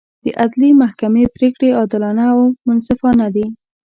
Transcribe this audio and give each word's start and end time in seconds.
د 0.23 0.25
عدلي 0.41 0.69
محکمې 0.81 1.23
پرېکړې 1.35 1.69
عادلانه 1.79 2.23
او 2.33 2.41
منصفانه 2.67 3.25
دي. 3.35 3.45